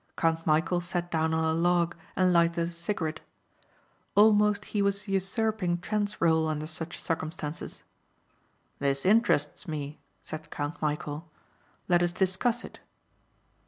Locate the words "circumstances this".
6.99-9.05